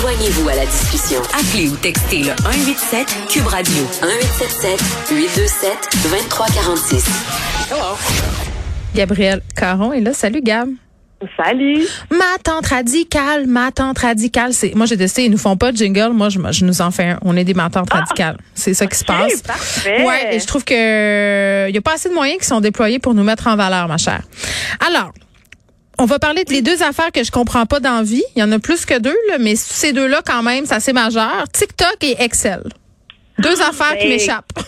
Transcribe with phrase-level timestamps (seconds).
[0.00, 1.20] Joignez-vous à la discussion.
[1.38, 4.80] Appelez ou textez le 187 Cube Radio 1877
[5.10, 5.72] 827
[6.04, 7.04] 2346.
[8.94, 10.14] Gabriel Caron est là.
[10.14, 10.70] Salut Gab.
[11.36, 11.86] Salut.
[12.10, 15.76] Ma tante radicale, ma tante radicale, c'est moi j'ai décidé ils nous font pas de
[15.76, 17.18] jingle, moi je, je nous en fais un.
[17.20, 18.38] On est des ma tante radicales.
[18.54, 19.42] C'est ça qui se passe.
[19.42, 20.02] Parfait.
[20.02, 23.00] Ouais, et je trouve que il y a pas assez de moyens qui sont déployés
[23.00, 24.22] pour nous mettre en valeur, ma chère.
[24.88, 25.12] Alors,
[26.00, 28.22] on va parler de les deux affaires que je comprends pas dans la vie.
[28.34, 30.94] Il y en a plus que deux, là, mais ces deux-là, quand même, c'est assez
[30.94, 31.44] majeur.
[31.52, 32.62] TikTok et Excel.
[33.38, 34.58] Deux affaires qui ben, m'échappent.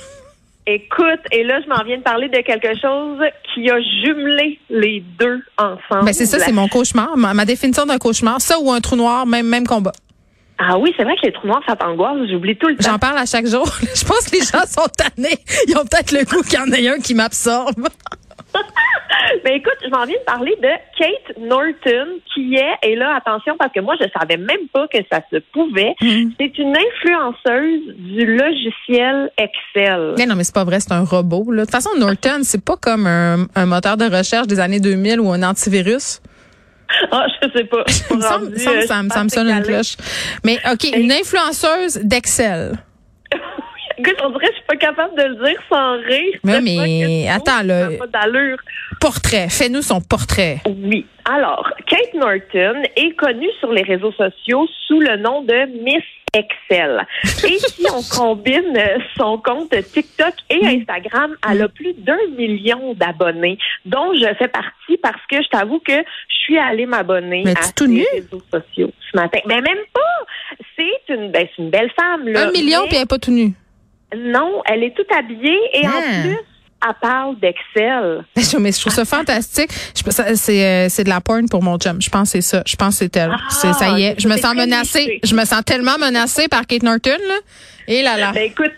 [0.67, 3.19] Écoute, et là, je m'en viens de parler de quelque chose
[3.55, 6.05] qui a jumelé les deux ensemble.
[6.05, 7.17] Ben, c'est ça, c'est mon cauchemar.
[7.17, 8.41] Ma, ma définition d'un cauchemar.
[8.43, 9.93] Ça ou un trou noir, même, même combat.
[10.59, 12.29] Ah oui, c'est vrai que les trous noirs, ça t'angoisse.
[12.31, 12.91] J'oublie tout le temps.
[12.91, 13.67] J'en parle à chaque jour.
[13.95, 15.39] je pense que les gens sont tannés.
[15.67, 17.89] Ils ont peut-être le goût qu'il y en ait un qui m'absorbe.
[19.45, 23.57] Mais écoute, je m'en viens de parler de Kate Norton, qui est, et là, attention,
[23.59, 25.95] parce que moi, je savais même pas que ça se pouvait.
[26.01, 30.15] C'est une influenceuse du logiciel Excel.
[30.19, 31.51] Mais non, mais c'est pas vrai, c'est un robot.
[31.51, 31.63] Là.
[31.63, 35.21] De toute façon, Norton, c'est pas comme un, un moteur de recherche des années 2000
[35.21, 36.21] ou un antivirus.
[37.11, 37.85] Ah, je sais pas.
[38.11, 39.97] Il me semble, Rendu, ça, me- ça, me- ça sonne une cloche.
[40.45, 42.73] Mais OK, une influenceuse d'Excel.
[44.05, 46.39] Écoute, on dirait que je suis pas capable de le dire sans rire.
[46.45, 47.89] Mais mais, attends, là.
[48.13, 48.59] d'allure.
[49.01, 49.49] Portrait.
[49.49, 50.59] Fais-nous son portrait.
[50.67, 51.07] Oui.
[51.25, 56.03] Alors, Kate Norton est connue sur les réseaux sociaux sous le nom de Miss
[56.35, 57.07] Excel.
[57.45, 62.95] Et si on combine euh, son compte TikTok et Instagram, elle a plus d'un million
[62.95, 67.73] d'abonnés, dont je fais partie parce que je t'avoue que je suis allée m'abonner à
[67.77, 68.05] tout nue?
[68.13, 69.39] réseaux sociaux ce matin.
[69.47, 70.57] Mais même pas!
[70.77, 72.49] C'est une, ben, c'est une belle femme, là.
[72.49, 73.53] Un million, mais- puis elle est pas tout nue.
[74.17, 75.91] Non, elle est toute habillée et Ah.
[75.99, 76.37] en plus,
[76.85, 78.25] elle parle d'Excel.
[78.37, 79.71] Je- Mais je trouve ça fantastique.
[80.11, 82.01] Ça- C'est euh, c'est de la porn pour mon chum.
[82.03, 82.63] Je pense que c'est ça.
[82.67, 83.31] Je pense que c'est elle.
[83.33, 84.21] Ah, ça y est.
[84.21, 85.21] Je me sens menacée.
[85.23, 87.11] Je me sens tellement menacée par Kate Norton.
[87.29, 87.35] Là.
[87.89, 88.33] Et là là.
[88.33, 88.73] Ben écoute,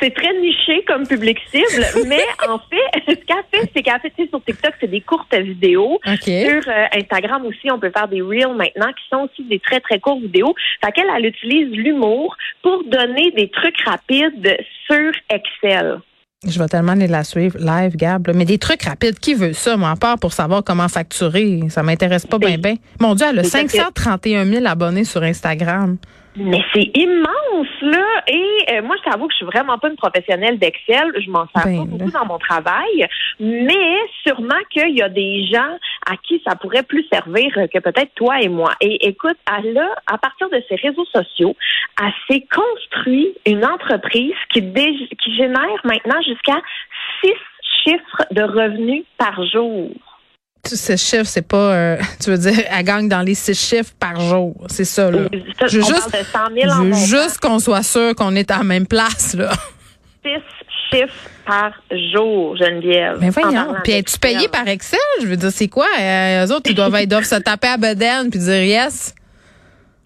[0.00, 4.10] c'est très niché comme public cible, mais en fait, ce qu'elle fait, c'est qu'elle fait,
[4.10, 6.00] tu sais, sur TikTok, c'est des courtes vidéos.
[6.04, 9.80] Sur euh, Instagram aussi, on peut faire des reels maintenant qui sont aussi des très,
[9.80, 10.54] très courtes vidéos.
[10.84, 16.00] Fait qu'elle, elle utilise l'humour pour donner des trucs rapides sur Excel.
[16.46, 18.26] Je vais tellement aller la suivre live, Gab.
[18.26, 18.32] là.
[18.34, 21.60] Mais des trucs rapides, qui veut ça, moi, à part pour savoir comment facturer?
[21.68, 22.76] Ça m'intéresse pas bien, bien.
[22.98, 25.98] Mon Dieu, elle a C'est 531 000 abonnés sur Instagram.
[26.36, 28.06] Mais c'est immense, là.
[28.28, 31.12] Et euh, moi, je t'avoue que je suis vraiment pas une professionnelle d'Excel.
[31.18, 33.08] Je m'en sers Ben, pas beaucoup dans mon travail.
[33.40, 35.76] Mais sûrement qu'il y a des gens
[36.06, 38.72] à qui ça pourrait plus servir que peut-être toi et moi.
[38.80, 41.56] Et écoute, elle a, à partir de ses réseaux sociaux,
[42.00, 46.60] elle s'est construit une entreprise qui, dé- qui génère maintenant jusqu'à
[47.22, 47.34] six
[47.84, 49.90] chiffres de revenus par jour.
[50.62, 53.92] Tous ces chiffres, c'est pas, euh, tu veux dire, elle gagne dans les six chiffres
[53.98, 54.54] par jour.
[54.68, 55.20] C'est ça, là.
[55.66, 57.06] Je veux on juste, parle de 100 000 je en veux montant.
[57.06, 59.50] juste qu'on soit sûr qu'on est à la même place, là.
[60.22, 60.30] six
[60.92, 61.72] chiffres par
[62.12, 63.18] jour, Geneviève.
[63.20, 63.74] Mais en voyons.
[63.82, 64.98] Puis es-tu payé par Excel?
[65.22, 65.86] Je veux dire, c'est quoi?
[65.98, 69.14] Euh, eux autres, ils doivent, ils doivent se taper à bedaine puis dire yes.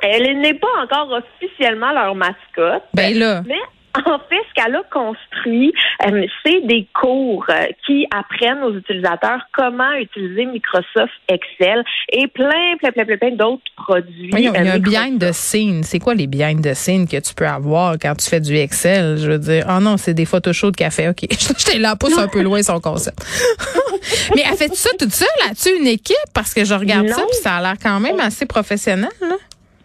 [0.01, 2.83] Elle n'est pas encore officiellement leur mascotte.
[2.93, 3.43] Ben là.
[3.47, 3.55] Mais
[4.06, 5.72] en fait, ce qu'elle a construit,
[6.05, 12.77] euh, c'est des cours euh, qui apprennent aux utilisateurs comment utiliser Microsoft Excel et plein,
[12.81, 14.31] plein, plein, plein, plein d'autres produits.
[14.32, 14.91] Il y a euh, un Microsoft.
[14.91, 15.82] behind the scene.
[15.84, 19.16] C'est quoi les behind the scene que tu peux avoir quand tu fais du Excel?
[19.19, 21.09] Je veux dire, oh non, c'est des photos chaudes qu'elle fait.
[21.09, 21.21] OK.
[21.31, 23.19] J'étais là, pousse un peu loin son concept.
[24.34, 25.28] Mais elle fait ça toute seule?
[25.49, 26.16] As-tu une équipe?
[26.34, 29.37] Parce que je regarde ça puis ça a l'air quand même assez professionnel, là.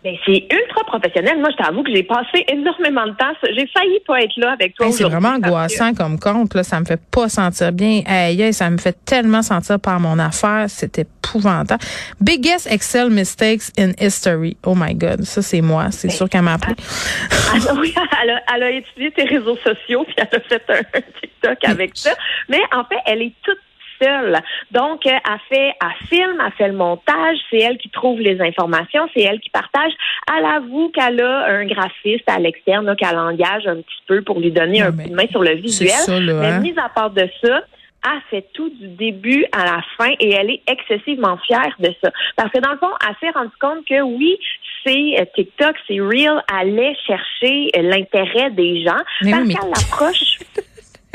[0.01, 1.39] Ben, c'est ultra professionnel.
[1.39, 3.31] Moi, je t'avoue que j'ai passé énormément de temps.
[3.44, 6.53] J'ai failli pas être là avec toi Hey, c'est vraiment angoissant comme compte.
[6.53, 6.63] Là.
[6.63, 8.01] Ça me fait pas sentir bien.
[8.05, 10.66] Aïe, ça me fait tellement sentir par mon affaire.
[10.67, 11.83] C'est épouvantable.
[12.19, 14.57] Biggest Excel mistakes in history.
[14.66, 15.23] Oh my God.
[15.23, 15.91] Ça, c'est moi.
[15.91, 16.75] C'est sûr qu'elle m'a appelé.
[17.51, 21.01] Ah, oui, elle a, elle a étudié tes réseaux sociaux puis elle a fait un
[21.21, 22.11] TikTok avec ça.
[22.50, 23.57] Mais en fait, elle est toute
[24.01, 24.37] seule.
[24.71, 28.39] Donc, euh, elle fait, elle filme, elle fait le montage, c'est elle qui trouve les
[28.41, 29.91] informations, c'est elle qui partage.
[30.37, 34.51] Elle avoue qu'elle a un graphiste à l'externe qu'elle engage un petit peu pour lui
[34.51, 35.89] donner Ouais, un mais coup de main sur le visuel.
[35.91, 36.59] ça, là, mais hein?
[36.59, 37.62] mis à part de ça,
[38.06, 42.09] elle fait tout du début à la fin et elle est excessivement fière de ça.
[42.38, 44.38] Parce que dans le fond, elle s'est rendue compte que oui,
[44.85, 49.53] c'est euh, TikTok, c'est real, allait chercher euh, l'intérêt des gens Mais parce oui, mais-
[49.56, 50.38] qu'elle l'approche.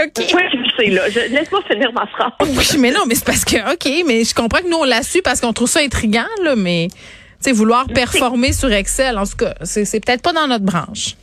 [0.03, 0.11] OK.
[0.19, 1.09] Oui, je sais, là?
[1.09, 2.33] Je- Laisse-moi finir ma phrase.
[2.43, 5.03] Oui, mais non, mais c'est parce que, OK, mais je comprends que nous, on l'a
[5.03, 6.97] su parce qu'on trouve ça intriguant, là, mais, tu
[7.41, 11.15] sais, vouloir performer sur Excel, en tout cas, c'est c'est peut-être pas dans notre branche.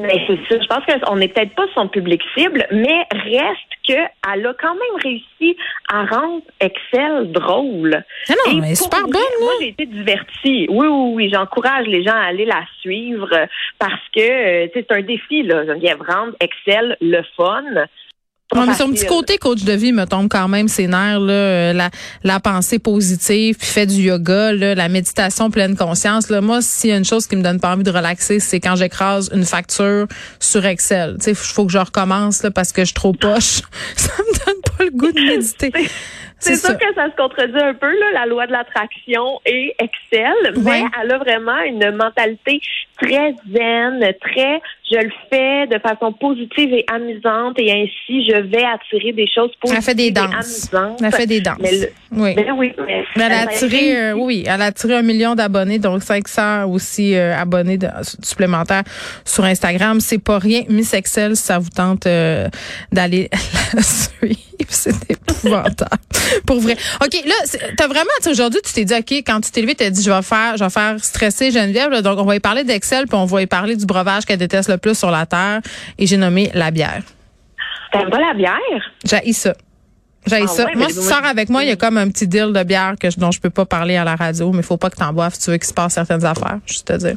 [0.00, 0.60] Mais c'est ça.
[0.60, 5.00] Je pense qu'on n'est peut-être pas son public cible, mais reste qu'elle a quand même
[5.00, 5.56] réussi
[5.92, 8.02] à rendre Excel drôle.
[8.28, 9.22] Non, non, mais super bonne.
[9.40, 10.66] Moi, j'ai été divertie.
[10.68, 11.30] Oui, oui, oui.
[11.32, 13.28] J'encourage les gens à aller la suivre
[13.78, 14.20] parce que
[14.64, 15.64] euh, c'est un défi, là.
[15.64, 17.62] Geneviève, rendre Excel le fun.
[18.54, 21.72] Mais son petit côté coach de vie me tombe quand même ses nerfs là, euh,
[21.72, 21.90] la,
[22.22, 26.30] la pensée positive, puis fait du yoga, là, la méditation pleine conscience.
[26.30, 28.60] Là, moi, s'il y a une chose qui me donne pas envie de relaxer, c'est
[28.60, 30.06] quand j'écrase une facture
[30.38, 31.16] sur Excel.
[31.18, 33.62] Tu sais, faut que je recommence là, parce que je suis trop poche.
[33.96, 35.72] ça me donne pas le goût de méditer.
[36.38, 40.54] C'est sûr que ça se contredit un peu, là, la loi de l'attraction et Excel,
[40.58, 42.60] mais elle a vraiment une mentalité
[43.00, 44.60] très zen, très
[44.90, 49.50] je le fais de façon positive et amusante et ainsi je vais attirer des choses
[49.60, 50.70] positives elle fait des danses.
[51.02, 51.56] Elle fait des danses.
[52.12, 52.34] oui.
[52.34, 52.72] Ben oui
[53.16, 57.36] elle a attiré, euh, oui, elle a attiré un million d'abonnés, donc 500 aussi euh,
[57.36, 57.78] abonnés
[58.22, 58.84] supplémentaires
[59.24, 60.00] sur Instagram.
[60.00, 60.62] C'est pas rien.
[60.68, 62.48] Miss Excel, ça vous tente euh,
[62.92, 63.28] d'aller
[63.74, 64.40] la suivre.
[64.68, 66.02] C'est épouvantable.
[66.46, 66.76] Pour vrai.
[67.04, 67.34] OK, là,
[67.76, 70.22] t'as vraiment, aujourd'hui, tu t'es dit, OK, quand tu t'es levé, t'as dit, je vais
[70.22, 72.00] faire, je vais faire stresser Geneviève.
[72.02, 74.70] donc, on va y parler d'Excel, puis on va y parler du breuvage qu'elle déteste
[74.70, 75.60] le plus sur la terre.
[75.98, 77.02] Et j'ai nommé la bière.
[77.92, 78.92] T'aimes pas la bière?
[79.04, 79.54] J'ai ça.
[80.26, 80.66] J'ai ah ça.
[80.74, 82.94] moi, si tu sors avec moi, il y a comme un petit deal de bière
[83.00, 84.96] que je, dont je peux pas parler à la radio, mais il faut pas que
[84.96, 87.14] t'en boives si tu veux qu'il se passe certaines affaires, juste te dire.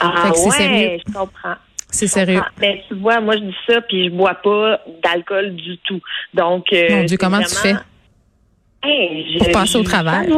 [0.00, 1.56] Ah ouais, je comprends.
[1.90, 2.40] C'est sérieux.
[2.58, 6.00] Mais tu vois, moi je dis ça puis je bois pas d'alcool du tout.
[6.32, 7.76] Donc euh, Mon Dieu, comment tu fais?
[9.38, 10.32] Pour passer au travail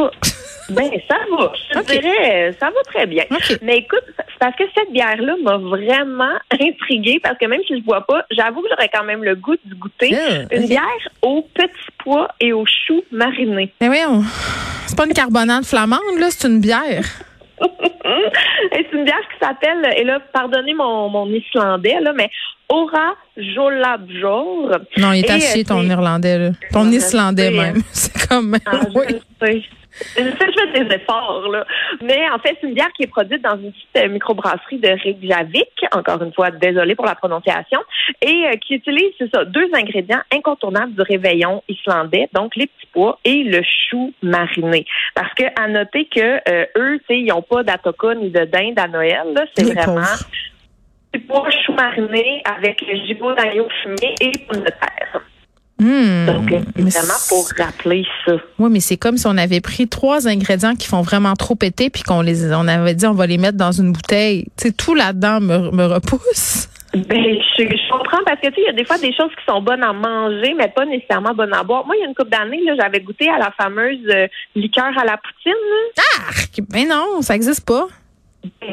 [0.69, 1.51] Ben ça va.
[1.73, 3.23] Je dirais, ça va très bien.
[3.61, 7.83] Mais écoute, c'est parce que cette bière-là m'a vraiment intriguée parce que même si je
[7.83, 10.15] bois pas, j'avoue que j'aurais quand même le goût de goûter
[10.51, 10.81] une bière
[11.21, 13.71] aux petits pois et aux choux marinés.
[13.81, 13.99] Mais oui,
[14.87, 17.05] c'est pas une carbonate flamande là, c'est une bière.
[18.71, 22.29] c'est une bière qui s'appelle, et là, pardonnez mon, mon islandais, là, mais
[22.69, 24.79] Ora Jolabjor.
[24.97, 26.49] Non, il est à ton irlandais, là.
[26.71, 27.81] Ton islandais même.
[27.91, 28.57] C'est comme.
[28.65, 29.63] Ah, oui.
[30.17, 31.65] Je fais des efforts, là.
[32.01, 34.89] Mais en fait, c'est une bière qui est produite dans une petite euh, microbrasserie de
[34.89, 35.85] Reykjavik.
[35.93, 37.79] Encore une fois, désolée pour la prononciation.
[38.21, 42.87] Et euh, qui utilise, c'est ça, deux ingrédients incontournables du réveillon islandais, donc les petits
[42.91, 44.85] pois et le chou mariné.
[45.13, 48.43] Parce que, à noter que euh, eux, tu sais, ils n'ont pas d'atoka ni de
[48.45, 49.45] dinde à Noël, là.
[49.55, 50.01] C'est vraiment
[51.19, 55.21] pois chou mariné avec le gigot d'agneau fumé et pommes de terre.
[55.77, 58.33] Mmh, Donc, évidemment, pour rappeler ça.
[58.59, 61.89] Oui, mais c'est comme si on avait pris trois ingrédients qui font vraiment trop péter,
[61.89, 64.45] puis qu'on les, on avait dit on va les mettre dans une bouteille.
[64.57, 66.69] Tu sais, tout là-dedans me, me repousse.
[66.95, 69.43] Ben, je, comprends parce que tu sais, il y a des fois des choses qui
[69.45, 71.85] sont bonnes à manger, mais pas nécessairement bonnes à boire.
[71.85, 74.97] Moi, il y a une couple d'années, là, j'avais goûté à la fameuse euh, liqueur
[74.97, 75.53] à la poutine.
[75.97, 76.31] Ah,
[76.69, 77.87] ben non, ça existe pas.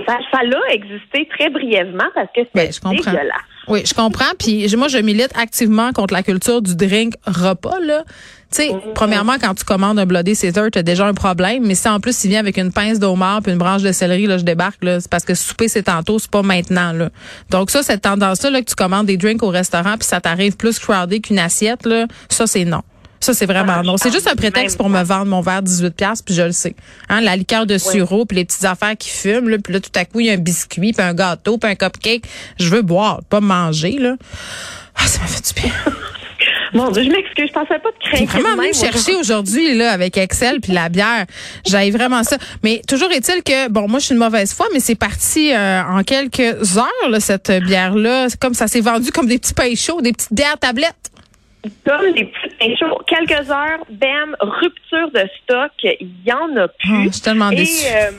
[0.06, 3.32] Ça, ça l'a existé très brièvement parce que c'est ben, dégueulasse.
[3.69, 4.32] Oui, je comprends.
[4.38, 7.78] Puis moi, je milite activement contre la culture du drink repas.
[7.80, 8.02] Là.
[8.50, 8.92] Tu sais, mm-hmm.
[8.94, 11.64] premièrement, quand tu commandes un Bloody Caesar, tu as déjà un problème.
[11.64, 14.26] Mais si en plus, il vient avec une pince d'homard puis une branche de céleri,
[14.26, 14.82] là, je débarque.
[14.82, 16.92] Là, c'est parce que souper, c'est tantôt, c'est pas maintenant.
[16.92, 17.10] Là.
[17.50, 20.56] Donc ça, cette tendance-là, là, que tu commandes des drinks au restaurant puis ça t'arrive
[20.56, 22.82] plus crowded qu'une assiette, là, ça, c'est non.
[23.22, 23.96] Ça, c'est vraiment ah, non.
[23.98, 26.74] C'est juste un prétexte pour me vendre mon verre 18 pièces puis je le sais.
[27.08, 29.92] Hein, la liqueur de sureau, puis les petites affaires qui fument, là, puis là, tout
[29.94, 32.24] à coup, il y a un biscuit, puis un gâteau, puis un cupcake.
[32.58, 34.16] Je veux boire, pas manger, là.
[34.96, 35.72] Ah, ça m'a fait du bien.
[36.74, 38.19] Mon Dieu, je m'excuse, je pensais pas de craindre.
[38.19, 41.26] J'ai vraiment venu chercher aujourd'hui là avec Excel puis la bière.
[41.66, 42.38] J'avais vraiment ça.
[42.64, 45.82] Mais toujours est-il que bon, moi je suis une mauvaise foi, mais c'est parti euh,
[45.82, 48.26] en quelques heures là, cette bière là.
[48.40, 51.12] Comme ça s'est vendu comme des petits pains chauds, des petites bières tablettes
[51.87, 52.83] comme des petites.
[53.07, 56.90] Quelques heures, bam, rupture de stock, il y en a plus.
[56.90, 58.11] Oh, je suis tellement et, euh,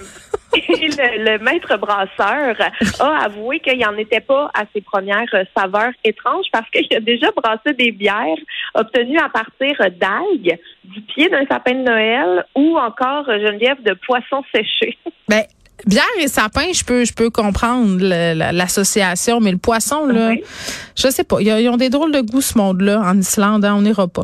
[0.56, 2.56] et le, maître brasseur
[3.00, 7.32] a avoué qu'il n'en était pas à ses premières saveurs étranges parce qu'il a déjà
[7.32, 8.38] brassé des bières
[8.76, 14.44] obtenues à partir d'algues, du pied d'un sapin de Noël ou encore, Geneviève, de poissons
[14.54, 14.98] séchés.
[15.28, 15.44] Ben,
[15.86, 17.98] Bière et sapin, je peux, je peux comprendre
[18.52, 20.34] l'association, mais le poisson, là,
[20.96, 21.42] je sais pas.
[21.42, 23.66] Ils ont des drôles de goût, ce monde-là, en Islande.
[23.66, 24.24] Hein, on n'ira pas.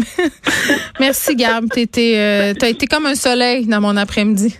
[1.00, 1.66] Merci, Gab.
[1.76, 4.56] Euh, as été comme un soleil dans mon après-midi.